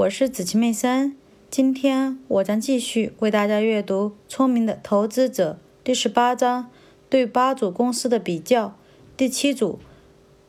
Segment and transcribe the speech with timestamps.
[0.00, 1.14] 我是子琪妹森。
[1.50, 6.70] 今天我将继续为大家阅读《聪明的投资者》第十八章，
[7.10, 8.74] 对八组公司的比较。
[9.18, 9.78] 第七组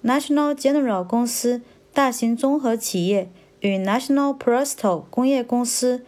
[0.06, 1.62] ，National General 公司
[1.92, 3.30] 大型综合企业
[3.60, 6.06] 与 National Presto 工业公司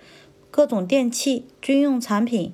[0.49, 2.53] 各种电器、军用产品。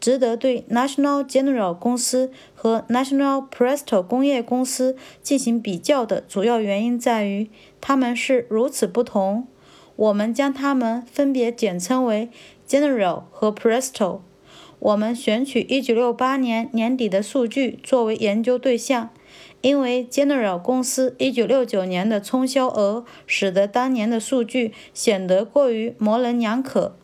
[0.00, 7.50] 值得对 National General 公司和 National Presto 工业公司进行比较的主要原因在于，
[7.82, 9.46] 它们是如此不同。
[10.02, 12.28] 我们将它们分别简称为
[12.66, 14.18] General 和 Presto。
[14.80, 19.10] 我们选取1968年年底的数据作为研究对象，
[19.60, 26.96] 因为 General 公司1969年的冲销额使得当年的数据显得过于模棱两可。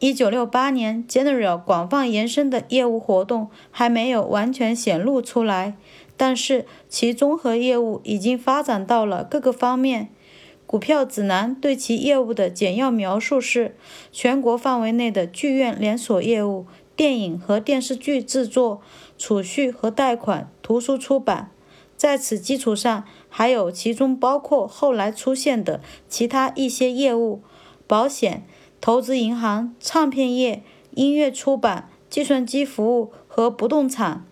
[0.00, 5.76] 一九六八年，General 广泛延伸的业务活动还没有完全显露出来，
[6.16, 10.08] 但是其综合业务已经发展到了各个方面。
[10.74, 13.76] 股票指南对其业务的简要描述是：
[14.10, 16.66] 全国范围内的剧院连锁业务、
[16.96, 18.82] 电影和电视剧制作、
[19.16, 21.52] 储蓄和贷款、图书出版。
[21.96, 27.44] 在此基础上，还有其中包括后来出现的其他一些业务，
[27.86, 28.44] 保险。
[28.80, 34.26] 投资银行、唱片业、音乐出版、计算机服务和不动产，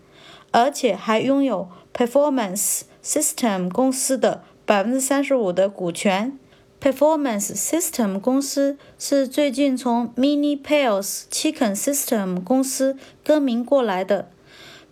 [0.50, 6.38] 而且还拥有 Performance System 公司的百分之三十五的股权。
[6.80, 14.30] Performance System 公司是最近从 Mini Pals Chicken System 公司更名过来的。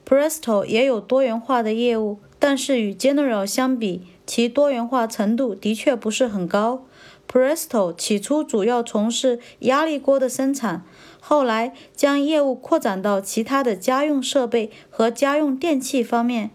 [0.06, 6.84] Presto 也有多元化的业务，但是与 General 相比，其多元化程度的确不是很高。
[7.26, 10.84] Presto 起初主要从事压力锅的生产，
[11.20, 16.50] 后来将业务扩展到其他的家用设备和家用电器方面。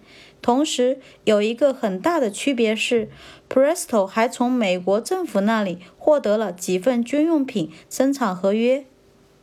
[0.46, 3.10] 同时，有一个很大的区别是
[3.50, 8.86] ，Presto 还从美国政府那里获得了几份军用品生产合约。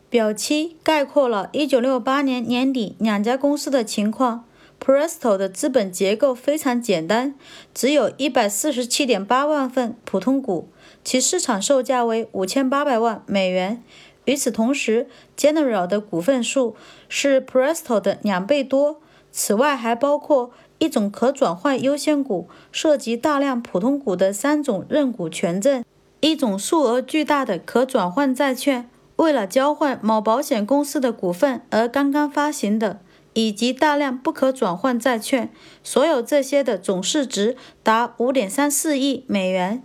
[0.09, 4.45] 表七概括了1968年年底两家公司的情况。
[4.79, 7.35] Presto 的资本结构非常简单，
[7.75, 10.69] 只有一百四十七点八万份普通股。
[11.03, 13.83] 其市场售价为五千八百万美元。
[14.27, 16.77] 与此同时，General 的股份数
[17.09, 19.01] 是 Presto 的两倍多。
[19.35, 20.51] 此外，还包括
[20.83, 25.85] 一种可转换优先股，涉及大量普通股的三种认股权证；
[26.19, 32.99] 一种数额巨大的可转换债券，为了交换某保险公司的股份而刚刚发行的，
[33.35, 35.49] 以及大量不可转换债券。
[35.85, 39.85] 所有这些的总市值达五点三四亿美元。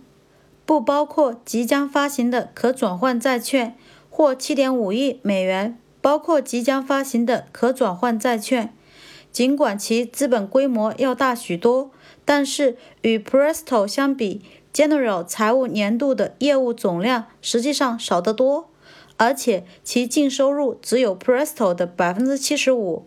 [0.66, 3.76] 不包括即将发行的可转换债券，
[4.10, 8.74] 或7.5亿美元，包括即将发行的可转换债券。
[9.30, 11.90] 尽管其资本规模要大许多，
[12.24, 14.42] 但是与 Presto 相比
[14.74, 18.68] ，General 财务年度的业务总量实际上少得多，
[19.16, 23.06] 而且其净收入只有 Presto 的百分之七十五。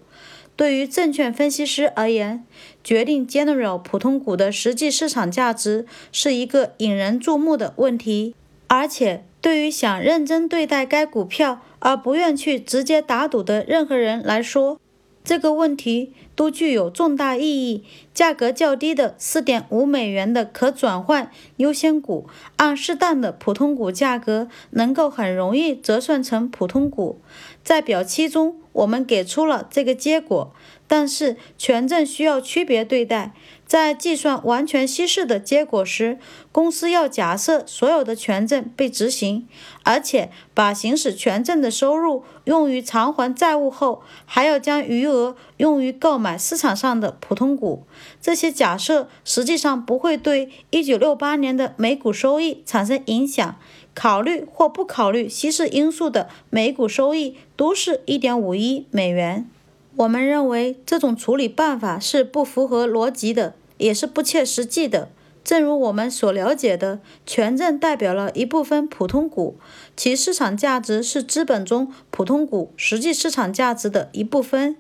[0.56, 2.46] 对于证券分析师而言，
[2.84, 8.36] 决定 General 普通股的实际市场价值是一个引人注目的问题，
[8.68, 14.80] 而且对于想认真对待该股票而不愿去直接打赌的任何人来说，
[15.24, 17.84] 这个问题都具有重大意义。
[18.14, 22.28] 价格较低的四点五美元的可转换优先股，
[22.58, 27.22] 按适当的普通股价格，能够很容易折算成普通股。
[27.64, 30.54] 在表七中，我们给出了这个结果。
[30.88, 33.34] 但是权证需要区别对待，
[33.72, 36.20] 在计算完全稀释的结果时，
[36.52, 39.48] 公司要假设所有的权证被执行，
[39.84, 47.86] 而且把行使权证的收入用于偿还债务后，还要将余额用于购买市场上的普通股。
[48.20, 53.56] 这些假设实际上不会对1968年的每股收益产生影响。
[53.94, 59.50] 考虑或不考虑稀释因素的每股收益都是一点五一美元。
[59.98, 65.10] 我们认为这种处理办法是不符合逻辑的，也是不切实际的。
[65.44, 69.58] 正如我们所了解的，权证代表了一部分普通股，
[69.98, 74.78] 其市场价值是资本中普通股实际市场价值的一部分。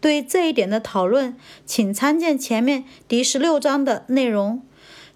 [0.00, 1.36] 对这一点的讨论，
[1.66, 4.62] 请参见前面第十六章的内容。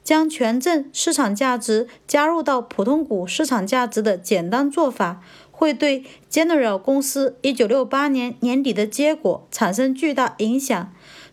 [0.04, 5.22] 将权证市场价值加入到普通股市场价值的简单做法。
[5.52, 10.92] 会对 General 公司1968年年底的结果产生巨大影响，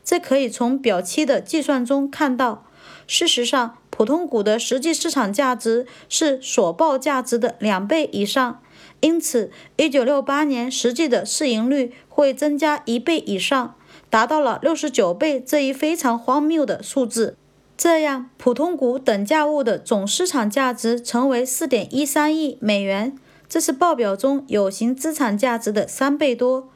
[0.10, 2.66] 这可以从表七的计算中看到。
[3.06, 8.60] 事实上，普通股的实际市场价值是所报价值的两倍以上，
[9.02, 13.76] 因此1968年实际的市盈率会增加一倍以上，
[14.10, 17.38] 达到了69倍这一非常荒谬的数字。
[17.78, 23.16] 这样，普通股等价物的总市场价值成为四点一三亿美元，
[23.48, 26.68] 这是报表中有形资产价值的三倍多。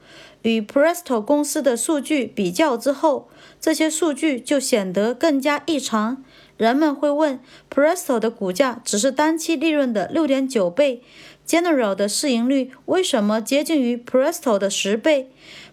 [0.43, 3.27] 与 Presto 公司的数据比较之后，
[3.59, 6.23] 这些数据就显得更加异常。
[6.55, 7.39] 人们会问
[7.73, 11.01] ：Presto 的股价只是单期利润的六点九倍
[11.47, 15.31] ，General 的市盈率为什么接近于 Presto 的十倍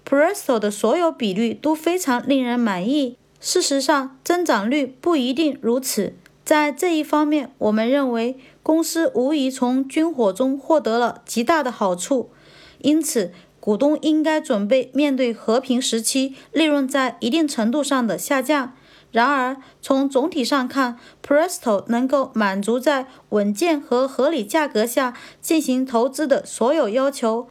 [0.09, 3.17] ？Presto 的所有比率都非常令人满意。
[3.39, 6.15] 事实上，增长率不一定如此。
[6.45, 12.31] 在这一方面，我们认为公司无疑从军火中获得了极大的好处，
[12.79, 18.75] 因此股东应该准备面对和平时期利润在一定程度上的下降。
[19.12, 20.97] 然而，从总体上看
[21.27, 27.49] ，Presto 能够满足在稳健和合理价格下进行投资的所有要求。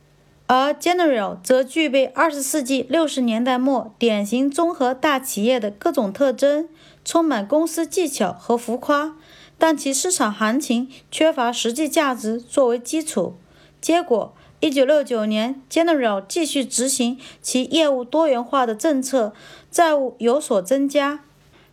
[0.47, 6.67] 而 General 则具备二十世纪六十年代末典型综合大企业的各种特征，
[7.06, 9.15] 充满公司技巧和浮夸，
[9.57, 13.35] 但其市场行情缺乏实际价值作为基础。
[13.79, 19.33] 结果，一九六九年，General 继续执行其业务多元化的政策，
[19.71, 21.21] 债务有所增加。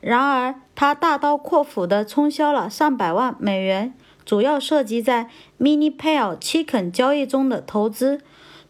[0.01, 3.93] 然而，他大刀阔斧地冲销了上百万美元，
[4.25, 5.29] 主要涉及在
[5.59, 8.21] Mini Pale Chicken 交易中的投资。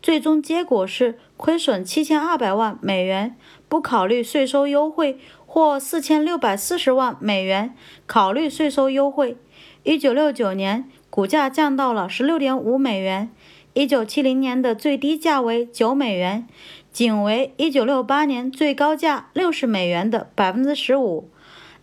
[0.01, 3.37] 最终结果是亏损七千二百万美元，
[3.69, 7.75] 不考虑税收优惠，或四千六百四十万美元，
[8.07, 9.37] 考虑税收优惠。
[9.83, 13.31] 一九六九年，股价降到了十六点五美元，
[13.77, 16.49] 一九七零年的最低价为九美元，
[16.91, 21.29] 仅为一九六八年最高价六十美元的百分之十五。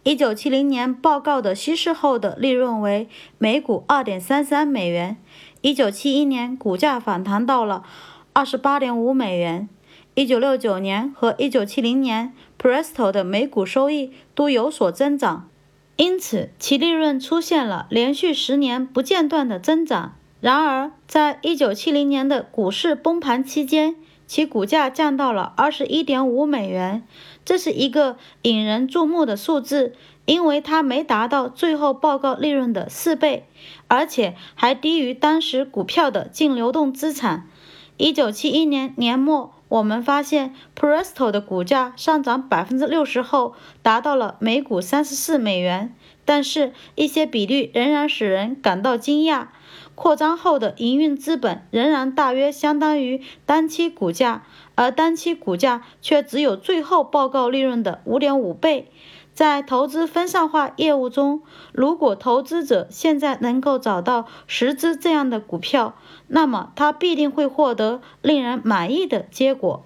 [0.01, 3.07] 一九七零年报告的稀释后的利润为
[3.37, 5.17] 每股二点三三美元，
[5.61, 7.83] 一九七一年股价反弹到了。
[8.33, 9.69] 二十八点五美元。
[10.15, 15.47] 一九六九年和一九七零年，Presto 的每股收益都有所增长，
[15.97, 20.15] 因此其利润出现了连续十年不间断的增长。
[20.43, 23.95] 然而，在一九七零年的股市崩盘期间，
[24.27, 27.07] 其股价降到了二十一点五美元，
[27.45, 29.93] 这是一个引人注目的数字，
[30.25, 33.45] 因为它没达到最后报告利润的四倍，
[33.87, 37.47] 而且还低于当时股票的净流动资产。
[37.95, 45.95] 一九七一年年末，我们发现 Presto 的股价上涨百分之六十后，达到了每股三十四美元。
[46.25, 49.47] 但是，一些比率仍然使人感到惊讶：
[49.95, 54.43] 扩张后的营运资本仍然大约相当于单期股价，
[54.75, 58.91] 而单期股价却只有最后报告利润的五点五倍。
[59.33, 61.41] 在投资分散化业务中，
[61.71, 65.95] 如果投资者现在能够找到十只这样的股票，
[66.27, 69.85] 那么他必定会获得令人满意的结果。